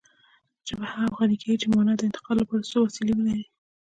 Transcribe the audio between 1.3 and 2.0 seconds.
کېږي چې د مانا